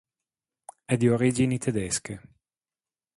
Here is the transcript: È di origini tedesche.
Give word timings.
È 0.83 0.97
di 0.97 1.07
origini 1.09 1.59
tedesche. 1.59 2.21